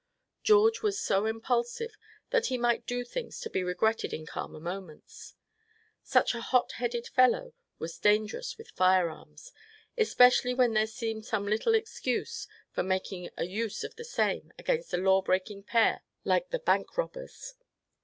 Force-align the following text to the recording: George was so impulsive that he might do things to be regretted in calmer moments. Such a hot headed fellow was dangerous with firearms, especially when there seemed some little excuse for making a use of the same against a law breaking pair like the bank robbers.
George 0.41 0.81
was 0.81 0.99
so 0.99 1.27
impulsive 1.27 1.95
that 2.31 2.47
he 2.47 2.57
might 2.57 2.87
do 2.87 3.05
things 3.05 3.39
to 3.39 3.51
be 3.51 3.61
regretted 3.63 4.11
in 4.13 4.25
calmer 4.25 4.59
moments. 4.59 5.35
Such 6.01 6.33
a 6.33 6.41
hot 6.41 6.71
headed 6.77 7.05
fellow 7.05 7.53
was 7.77 7.99
dangerous 7.99 8.57
with 8.57 8.71
firearms, 8.71 9.51
especially 9.99 10.55
when 10.55 10.73
there 10.73 10.87
seemed 10.87 11.27
some 11.27 11.45
little 11.45 11.75
excuse 11.75 12.47
for 12.71 12.81
making 12.81 13.29
a 13.37 13.43
use 13.45 13.83
of 13.83 13.95
the 13.95 14.03
same 14.03 14.51
against 14.57 14.91
a 14.91 14.97
law 14.97 15.21
breaking 15.21 15.61
pair 15.65 16.01
like 16.25 16.49
the 16.49 16.57
bank 16.57 16.97
robbers. 16.97 17.53